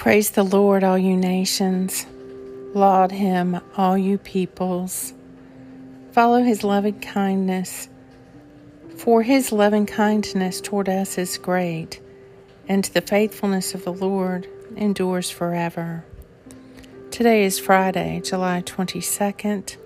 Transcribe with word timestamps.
Praise 0.00 0.30
the 0.30 0.44
Lord, 0.44 0.82
all 0.82 0.96
you 0.96 1.14
nations. 1.14 2.06
Laud 2.72 3.12
him, 3.12 3.60
all 3.76 3.98
you 3.98 4.16
peoples. 4.16 5.12
Follow 6.12 6.42
his 6.42 6.64
loving 6.64 6.98
kindness, 7.00 7.86
for 8.96 9.22
his 9.22 9.52
loving 9.52 9.84
kindness 9.84 10.62
toward 10.62 10.88
us 10.88 11.18
is 11.18 11.36
great, 11.36 12.00
and 12.66 12.84
the 12.86 13.02
faithfulness 13.02 13.74
of 13.74 13.84
the 13.84 13.92
Lord 13.92 14.48
endures 14.74 15.28
forever. 15.28 16.02
Today 17.10 17.44
is 17.44 17.58
Friday, 17.58 18.22
July 18.24 18.62
22nd, 18.62 19.76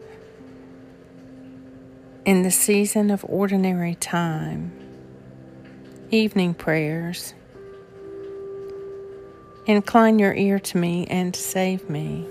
in 2.24 2.44
the 2.44 2.52
season 2.52 3.10
of 3.10 3.26
ordinary 3.28 3.96
time. 3.96 4.70
Evening 6.12 6.54
prayers. 6.54 7.34
Incline 9.66 10.18
your 10.18 10.34
ear 10.34 10.58
to 10.58 10.76
me 10.76 11.06
and 11.06 11.34
save 11.34 11.88
me. 11.88 12.26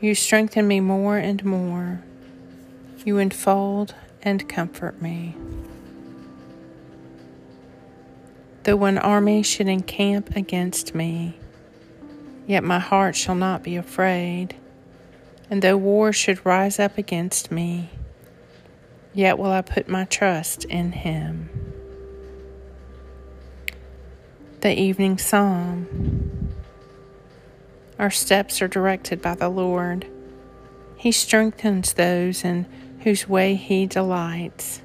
You 0.00 0.16
strengthen 0.16 0.66
me 0.66 0.80
more 0.80 1.16
and 1.16 1.44
more. 1.44 2.02
You 3.04 3.18
enfold 3.18 3.94
and 4.20 4.48
comfort 4.48 5.00
me. 5.00 5.36
Though 8.64 8.82
an 8.84 8.98
army 8.98 9.44
should 9.44 9.68
encamp 9.68 10.34
against 10.34 10.92
me, 10.92 11.38
yet 12.48 12.64
my 12.64 12.80
heart 12.80 13.14
shall 13.14 13.36
not 13.36 13.62
be 13.62 13.76
afraid. 13.76 14.56
And 15.50 15.62
though 15.62 15.76
war 15.76 16.12
should 16.12 16.44
rise 16.44 16.80
up 16.80 16.98
against 16.98 17.52
me, 17.52 17.90
yet 19.12 19.38
will 19.38 19.52
I 19.52 19.62
put 19.62 19.88
my 19.88 20.04
trust 20.06 20.64
in 20.64 20.90
him 20.90 21.63
the 24.64 24.80
evening 24.80 25.18
psalm. 25.18 26.50
Our 27.98 28.10
steps 28.10 28.62
are 28.62 28.66
directed 28.66 29.20
by 29.20 29.34
the 29.34 29.50
Lord. 29.50 30.06
He 30.96 31.12
strengthens 31.12 31.92
those 31.92 32.46
in 32.46 32.64
whose 33.00 33.28
way 33.28 33.56
he 33.56 33.84
delights. 33.84 34.80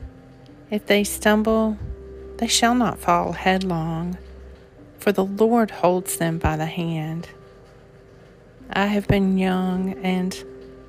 If 0.69 0.85
they 0.87 1.05
stumble, 1.05 1.77
they 2.39 2.47
shall 2.47 2.75
not 2.75 2.99
fall 2.99 3.31
headlong, 3.31 4.17
for 4.97 5.13
the 5.13 5.23
Lord 5.23 5.71
holds 5.71 6.17
them 6.17 6.39
by 6.39 6.57
the 6.57 6.65
hand. 6.65 7.29
I 8.69 8.87
have 8.87 9.07
been 9.07 9.37
young, 9.37 9.93
and 10.03 10.43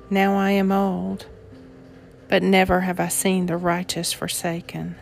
now 0.09 0.35
I 0.35 0.51
am 0.51 0.69
old, 0.69 1.27
but 2.27 2.43
never 2.43 2.81
have 2.81 2.99
I 2.99 3.07
seen 3.07 3.45
the 3.45 3.55
righteous 3.55 4.11
forsaken. 4.11 4.97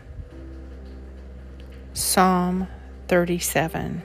Psalm 1.95 2.67
37. 3.09 4.03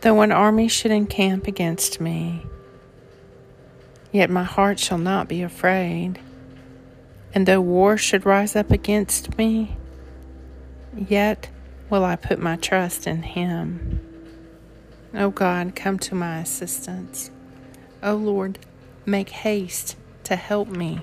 Though 0.00 0.20
an 0.22 0.32
army 0.32 0.66
should 0.66 0.90
encamp 0.90 1.46
against 1.46 2.00
me, 2.00 2.46
yet 4.10 4.30
my 4.30 4.44
heart 4.44 4.80
shall 4.80 4.98
not 4.98 5.28
be 5.28 5.42
afraid. 5.42 6.18
And 7.34 7.46
though 7.46 7.60
war 7.60 7.98
should 7.98 8.24
rise 8.24 8.56
up 8.56 8.70
against 8.70 9.36
me, 9.36 9.76
yet 10.96 11.50
will 11.90 12.04
I 12.04 12.16
put 12.16 12.38
my 12.38 12.56
trust 12.56 13.06
in 13.06 13.22
Him. 13.22 14.00
O 15.14 15.30
God, 15.30 15.76
come 15.76 15.98
to 16.00 16.14
my 16.14 16.38
assistance. 16.38 17.30
O 18.02 18.14
Lord, 18.14 18.58
make 19.04 19.28
haste 19.28 19.96
to 20.24 20.36
help 20.36 20.68
me. 20.68 21.02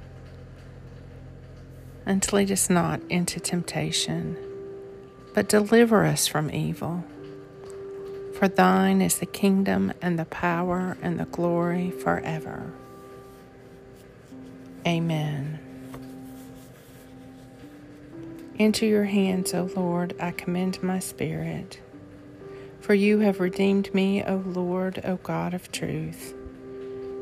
and 2.05 2.33
lead 2.33 2.51
us 2.51 2.69
not 2.69 3.01
into 3.09 3.39
temptation, 3.39 4.37
but 5.33 5.49
deliver 5.49 6.05
us 6.05 6.27
from 6.27 6.49
evil. 6.51 7.03
For 8.37 8.47
thine 8.47 9.01
is 9.01 9.19
the 9.19 9.25
kingdom 9.25 9.93
and 10.01 10.17
the 10.17 10.25
power 10.25 10.97
and 11.01 11.19
the 11.19 11.25
glory 11.25 11.91
forever. 11.91 12.73
Amen. 14.85 15.59
Into 18.55 18.87
your 18.87 19.05
hands, 19.05 19.53
O 19.53 19.69
Lord, 19.75 20.15
I 20.19 20.31
commend 20.31 20.81
my 20.81 20.99
spirit. 20.99 21.79
For 22.79 22.95
you 22.95 23.19
have 23.19 23.39
redeemed 23.39 23.93
me, 23.93 24.23
O 24.23 24.37
Lord, 24.37 25.01
O 25.05 25.17
God 25.17 25.53
of 25.53 25.71
truth. 25.71 26.33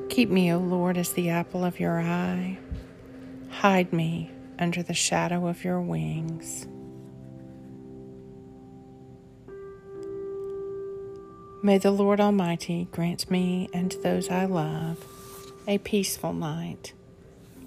Keep 0.09 0.29
me, 0.29 0.53
O 0.53 0.57
Lord, 0.57 0.97
as 0.97 1.13
the 1.13 1.29
apple 1.29 1.65
of 1.65 1.79
your 1.79 1.99
eye. 1.99 2.57
Hide 3.49 3.91
me 3.91 4.31
under 4.59 4.83
the 4.83 4.93
shadow 4.93 5.47
of 5.47 5.63
your 5.63 5.81
wings. 5.81 6.67
May 11.63 11.77
the 11.77 11.91
Lord 11.91 12.21
Almighty 12.21 12.87
grant 12.91 13.29
me 13.29 13.69
and 13.73 13.91
those 14.03 14.29
I 14.29 14.45
love 14.45 15.03
a 15.67 15.77
peaceful 15.79 16.33
night 16.33 16.93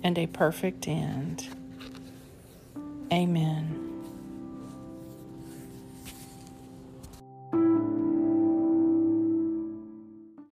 and 0.02 0.16
a 0.18 0.26
perfect 0.26 0.88
end. 0.88 1.48
Amen. 3.12 3.91